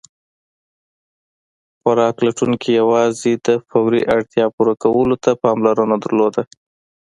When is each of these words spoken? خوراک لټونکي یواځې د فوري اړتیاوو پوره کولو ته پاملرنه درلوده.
خوراک 1.79 2.15
لټونکي 2.27 2.69
یواځې 2.81 3.31
د 3.45 3.47
فوري 3.67 4.01
اړتیاوو 4.15 4.53
پوره 4.55 4.73
کولو 4.83 5.15
ته 5.23 5.31
پاملرنه 5.43 5.95
درلوده. 6.03 6.41